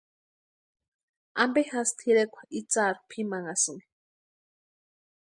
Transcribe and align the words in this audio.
¿Ampe 1.43 1.61
jásï 1.69 1.93
tʼirekwa 1.97 2.41
itsarhu 2.59 3.01
pʼimanhasïnki? 3.09 3.87